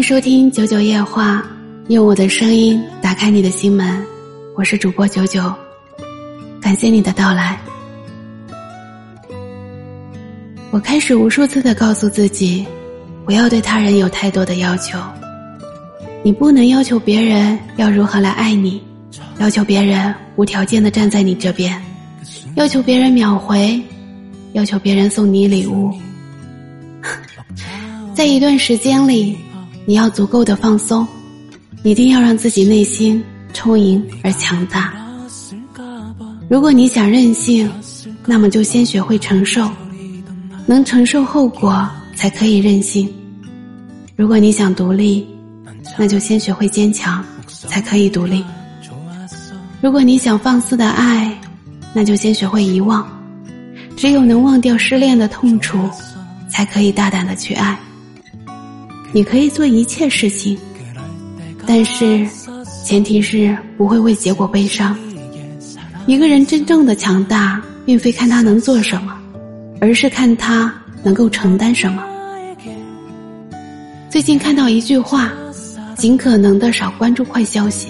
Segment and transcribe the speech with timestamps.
[0.00, 1.46] 迎收听九九夜话，
[1.88, 4.02] 用我的声音打开你的心门。
[4.56, 5.52] 我是主播九九，
[6.58, 7.60] 感谢你的到来。
[10.70, 12.66] 我开始无数次的告诉自己，
[13.26, 14.98] 不要对他人有太多的要求。
[16.22, 18.82] 你不能要求别人要如何来爱你，
[19.38, 21.78] 要求别人无条件的站在你这边，
[22.54, 23.78] 要求别人秒回，
[24.54, 25.92] 要求别人送你礼物。
[28.16, 29.36] 在一段时间里。
[29.86, 31.06] 你要足够的放松，
[31.82, 34.94] 一定要让自己内心充盈而强大。
[36.48, 37.70] 如果你想任性，
[38.26, 39.68] 那么就先学会承受，
[40.66, 43.08] 能承受后果才可以任性。
[44.16, 45.26] 如果你想独立，
[45.98, 48.44] 那就先学会坚强，才可以独立。
[49.80, 51.36] 如果你想放肆的爱，
[51.94, 53.06] 那就先学会遗忘。
[53.96, 55.78] 只有能忘掉失恋的痛楚，
[56.48, 57.78] 才可以大胆的去爱。
[59.12, 60.56] 你可以做一切事情，
[61.66, 62.26] 但是
[62.84, 64.96] 前提是不会为结果悲伤。
[66.06, 69.18] 一个人真正的强大，并非看他能做什么，
[69.80, 70.72] 而是看他
[71.02, 72.04] 能够承担什么。
[74.08, 75.32] 最近看到一句话：
[75.96, 77.88] 尽可能的少关注坏消息，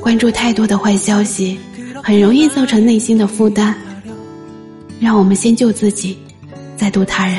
[0.00, 1.58] 关注太多的坏消息，
[2.02, 3.74] 很容易造成内心的负担。
[5.00, 6.18] 让我们先救自己，
[6.76, 7.38] 再渡他人。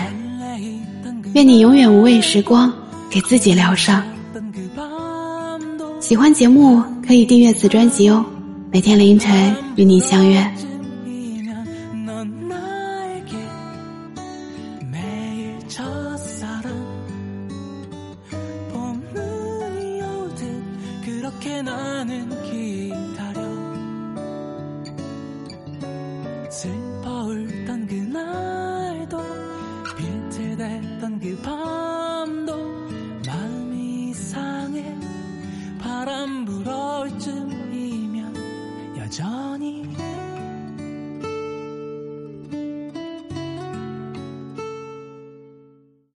[1.33, 2.73] 愿你永远无畏时光。
[3.11, 4.01] 给自己疗伤。
[5.99, 8.25] 喜欢节目可以订阅此专辑哦，
[8.71, 10.41] 每天凌晨与你相约。
[35.79, 37.60] 바람 불어올 쯤